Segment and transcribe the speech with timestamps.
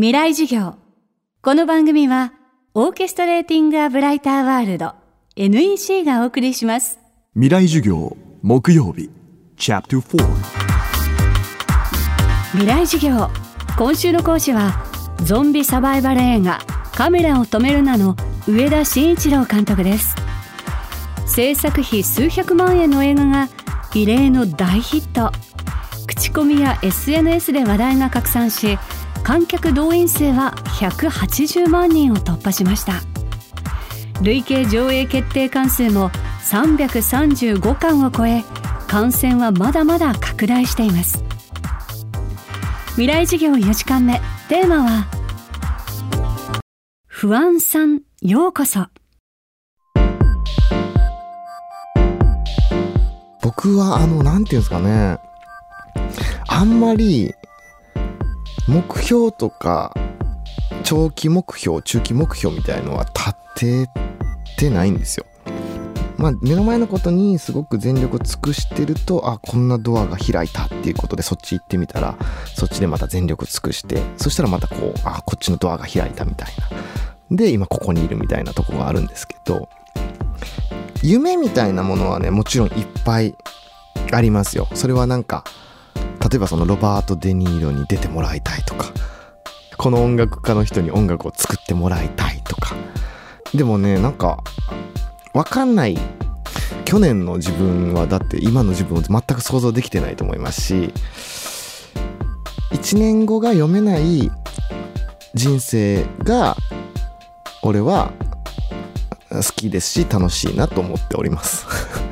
[0.00, 0.76] 未来授業。
[1.42, 2.32] この番組は
[2.72, 4.94] オーケストレーティング・ア・ブライター・ワールド
[5.34, 7.00] NEC がお送りします。
[7.34, 9.10] 未来授業木曜日
[9.56, 10.24] チャプター4
[12.52, 13.28] 未来授業。
[13.76, 14.84] 今週の講師は
[15.24, 16.60] ゾンビサバイバル映画
[16.92, 18.14] カメラを止めるなの
[18.46, 20.14] 上田慎一郎監督です。
[21.26, 23.48] 制作費数百万円の映画が
[23.92, 25.32] 異例の大ヒット。
[26.06, 28.78] 口コミや SNS で話題が拡散し
[29.22, 33.02] 観客動員数は180万人を突破しました。
[34.22, 36.10] 累計上映決定巻数も
[36.50, 38.42] 335巻を超え
[38.88, 41.22] 感染はまだまだ拡大しています。
[42.92, 45.06] 未来授業4時間目テーマは
[47.06, 48.86] 不安さんようこそ。
[53.42, 55.18] 僕はあの、なんていうんですかね、
[56.48, 57.32] あんまり、
[58.66, 59.94] 目標とか、
[60.84, 63.90] 長期目標、中期目標みたいのは立て
[64.56, 65.26] てないんですよ。
[66.18, 72.16] まあ、目の前のことにすごく全力を尽くしてると、あ、こんなドアが開いたっていうことでそっち行ってみたら、
[72.56, 76.48] そっちでまた全力尽くして、そしたらまたこう、あ、こっちのドアが開いたみたい
[77.30, 77.36] な。
[77.36, 79.68] で、今ここにいるみたいなとこがあるんですけど、
[81.02, 83.36] 夢みたいなものはね、もちろんいっぱい
[84.10, 84.66] ありますよ。
[84.74, 85.44] それはなんか、
[86.28, 88.34] 例えばそのロバート・デ・ニーロに出てもら、
[89.78, 92.74] この音楽家の人に音楽を作ってもらいたいとか。
[93.54, 94.42] でもね、なんか、
[95.32, 95.96] わかんない。
[96.84, 100.92] 去年の自分はだって今の自分を全く想像できてないと思いますし、
[102.72, 104.30] 1年後が読めない
[105.34, 106.56] 人生が、
[107.62, 108.12] 俺は
[109.30, 111.66] 好きですし楽しいなと思っております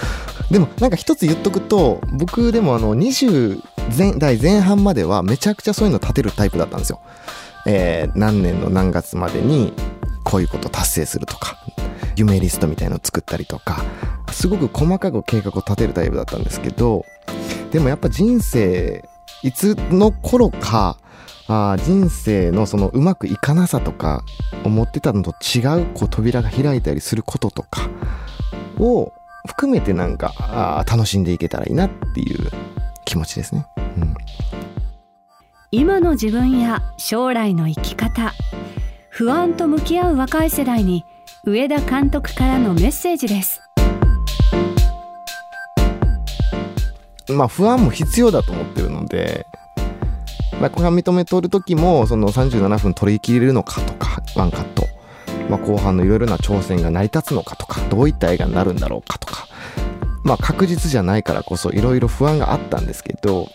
[0.50, 3.62] でもなんか一つ言っとくと僕でもあの20
[4.18, 7.00] 代前半まではめちゃくちゃそういうの立てるタイプだったんですよ。
[7.66, 9.72] えー、何年の何月までに
[10.24, 11.58] こういうこと達成するとか
[12.16, 13.82] 夢リストみたいのを作ったりとか
[14.32, 17.04] すごく細かく計画を立てるタイプだったんですけど
[17.70, 19.04] でもやっぱ人生
[19.42, 20.98] いつの頃か
[21.48, 24.24] あ人生のそのうまくいかなさとか
[24.64, 27.88] 思ってたのと違うこう扉が開いたりすることとか
[28.78, 29.12] を
[29.46, 32.50] 含めてなんかあ楽しんでいけたらいいなっていう
[33.04, 33.66] 気持ちですね。
[33.76, 34.14] うん、
[35.72, 38.32] 今の自分や将来の生き方。
[39.08, 41.04] 不安と向き合う若い世代に
[41.44, 43.60] 上田監督からのメッセージです。
[47.28, 49.46] まあ不安も必要だと思ってるので
[50.60, 54.84] まあ、これは認めとる時もその37分取り切れるのかとかワンカット、
[55.48, 59.46] まあ、後半のいろいろな挑戦が成り立つのかとかどういった映画になるんだろうかとか。
[60.22, 63.48] まあ確実じゃないからこそいろいろ不安があったんですけど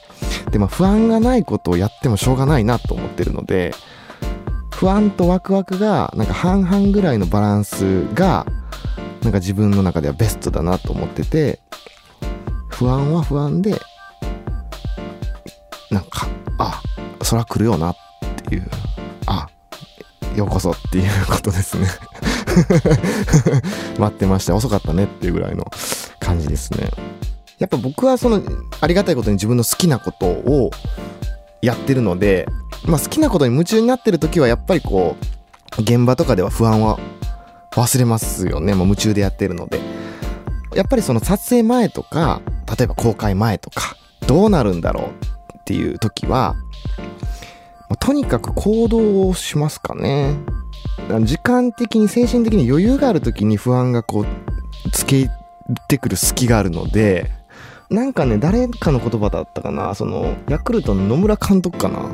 [0.56, 3.74] でも不安がないことをやってもしょうがないなと思ってるので
[4.72, 8.46] 不安とワクワクがなんか半々ぐらいのバランスが
[9.22, 11.60] なんか自分の中ではベストだなと思ってて
[12.70, 13.82] 不安は不安で
[15.92, 16.26] なんか
[16.58, 16.82] あ
[17.22, 17.96] そら来るよなっ
[18.48, 18.70] ていう、
[19.26, 19.50] あ、
[20.38, 21.90] ようこそっていうことですね
[24.00, 24.56] 待ってました。
[24.56, 25.70] 遅かったねっていうぐらいの
[26.22, 26.92] 感じですね。
[27.60, 28.42] やっぱ僕はその、
[28.82, 30.72] ありがたいことに自分の好きなことを
[31.62, 32.48] やってるので、
[32.86, 35.16] まあ好きなことに夢中になってる時はやっぱりこ
[35.80, 37.00] う、現場とかでは不安は
[37.72, 38.74] 忘れますよね。
[38.74, 39.80] もう夢中でやってるので。
[40.76, 42.42] やっぱりその撮影前とか、
[42.78, 43.96] 例えば公開前とか、
[44.28, 45.06] どうなるんだろう
[45.58, 46.56] っていう時は、
[48.00, 50.36] とにかく行動をしますかね。
[51.22, 54.26] 時間的に精神的に余裕がある時に不安がこう、
[54.92, 55.30] つけ
[55.88, 57.32] てくる隙があるので、
[57.90, 62.10] なんかね、誰かの言葉だったかな、その、ヤクルトの野村監督かな。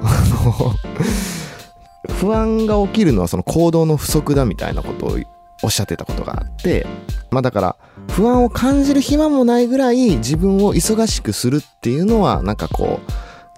[2.10, 5.18] 不安が起きるのはその行動の不足だみたいなことを
[5.64, 6.86] おっしゃってたことがあって、
[7.30, 7.76] まあだから、
[8.10, 13.12] 不安を感じる暇もないぐらい自分を忙しくするっていうのは、なんかこう、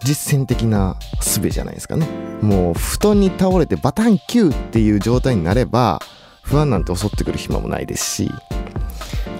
[0.04, 2.08] 実践的な術じゃないですかね。
[2.44, 6.00] もう布団に倒れてバタンキューっていう状態になれば
[6.44, 8.32] 不安なんて襲ってくる暇もないですし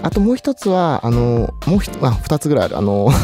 [0.04, 2.78] あともう一つはあのもう一あ二つぐらいある。
[2.78, 3.08] あの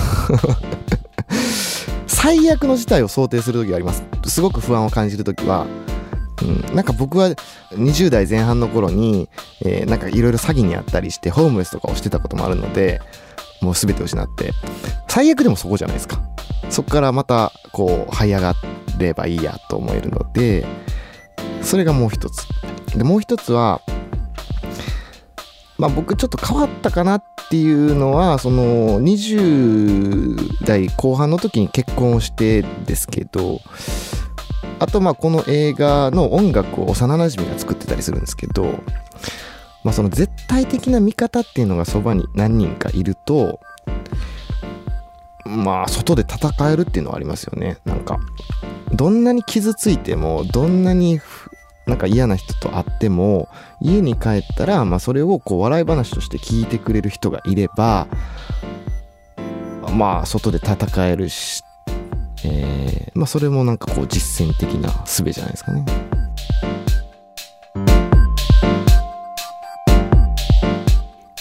[2.09, 4.03] 最悪の事態を想定する時があります。
[4.27, 5.67] すごく不安を感じる時は
[6.43, 7.29] うん、なんか僕は
[7.73, 9.29] 20代前半の頃に、
[9.62, 13.03] えー、なんかいろいろ詐欺にあったりしてホームレスとかをしてたこともあるので
[13.61, 14.53] もう全て失って。
[15.06, 16.23] 最悪でもそこじゃないですか。
[16.71, 18.55] そこからまたこう這い上が
[18.99, 20.65] ればいいやと思えるので
[21.62, 22.47] それがもう一つ。
[22.97, 23.82] でもう一つは
[25.81, 33.61] まあ僕ちょっと変わったかなっていうのはその20代後半の時に結婚をしてですけど
[34.79, 38.65] あとまあこの映画の音楽を幼なじみが作ってたりするんですけど、
[39.82, 43.59] まあ、その絶対的な味方っていうのがそばに何人かいると
[45.47, 47.79] まあ外で戦えるっていうのはありますよね。
[47.87, 48.19] なんか
[48.93, 51.19] どんなに傷ついてもどんなに
[51.91, 53.49] なんか嫌な人と会っても
[53.81, 58.07] 家に帰ったら、まあ、それをこう笑い話として聞いてくれる人がいれば
[59.93, 61.65] まあ外で戦えるし、
[62.45, 65.85] えー、まあそれもなんかこう実践的な術じゃないですかね。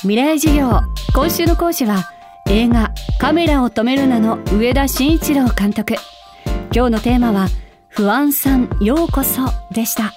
[0.01, 0.81] 未来授業
[1.13, 2.09] 今週の講師は
[2.47, 5.95] 映画「カメラを止めるな」の上田慎一郎監督
[6.73, 7.49] 今日のテーマは
[7.89, 9.41] 「不安さんようこそ」
[9.71, 10.13] でした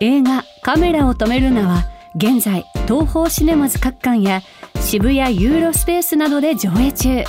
[0.00, 1.84] 映画「カメラを止めるな」は
[2.14, 4.42] 現在東宝シネマズ各館や
[4.80, 7.24] 渋谷ユーロスペースなどで上映中。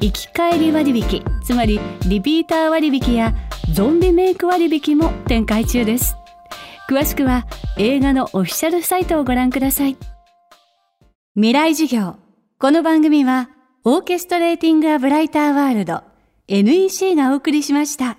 [0.00, 3.32] 行き帰り割引つまりリピーター割引や
[3.72, 6.16] ゾンビメイク割引も展開中です。
[6.90, 7.46] 詳しくは
[7.78, 9.96] 映画のオフィシャルサイトをご覧ください。
[11.34, 12.16] 未来授業。
[12.58, 13.48] この番組は
[13.84, 16.02] オーケストレーティング・ア・ブライター・ワールド。
[16.48, 18.18] NEC がお送りしました。